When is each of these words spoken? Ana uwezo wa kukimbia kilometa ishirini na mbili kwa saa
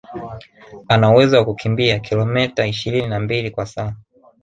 Ana 0.87 1.09
uwezo 1.09 1.35
wa 1.37 1.45
kukimbia 1.45 1.99
kilometa 1.99 2.67
ishirini 2.67 3.07
na 3.07 3.19
mbili 3.19 3.51
kwa 3.51 3.65
saa 3.65 3.95